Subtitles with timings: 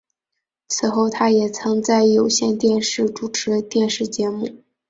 [0.67, 4.63] 其后他也曾在有线电视主持电视节目。